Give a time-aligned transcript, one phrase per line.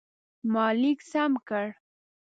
[0.53, 1.65] ما لیک سم کړ.